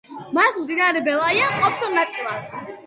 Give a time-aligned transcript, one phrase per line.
[0.37, 2.73] მას მდინარე ბელაია ყოფს ორ ნაწილად.